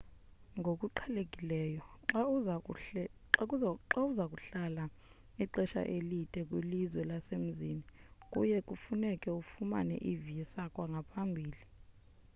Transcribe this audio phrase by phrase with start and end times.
[0.59, 2.21] ngokuqhelekileyo xa
[4.09, 4.83] uza kuhlala
[5.43, 7.83] ixesha elide kwilizwe lasemzini
[8.31, 11.61] kuye kufuneke ufumane i-visa kwangaphambili